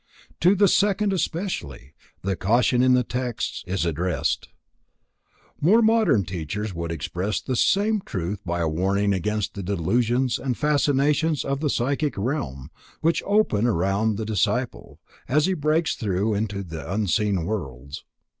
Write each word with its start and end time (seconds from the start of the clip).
To 0.39 0.55
the 0.55 0.67
second, 0.67 1.13
especially, 1.13 1.93
the 2.23 2.35
caution 2.35 2.81
in 2.81 2.95
the 2.95 3.03
text 3.03 3.63
is 3.67 3.85
addressed. 3.85 4.49
More 5.59 5.83
modern 5.83 6.25
teachers 6.25 6.73
would 6.73 6.91
express 6.91 7.39
the 7.39 7.55
same 7.55 8.01
truth 8.03 8.41
by 8.43 8.61
a 8.61 8.67
warning 8.67 9.13
against 9.13 9.53
the 9.53 9.61
delusions 9.61 10.39
and 10.39 10.57
fascinations 10.57 11.45
of 11.45 11.59
the 11.59 11.69
psychic 11.69 12.17
realm, 12.17 12.71
which 13.01 13.21
open 13.27 13.67
around 13.67 14.15
the 14.17 14.25
disciple, 14.25 14.99
as 15.27 15.45
he 15.45 15.53
breaks 15.53 15.93
through 15.95 16.33
into 16.33 16.63
the 16.63 16.91
unseen 16.91 17.45
worlds. 17.45 18.03